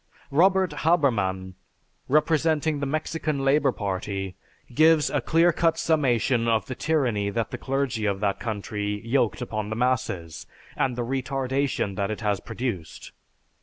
[0.31, 1.53] Robert Haberman,
[2.09, 4.33] representing the Mexican Labor Party,
[4.73, 9.43] gives a clear cut summation of the tyranny that the clergy of that country yoked
[9.43, 13.11] upon the masses and the retardation that it has produced.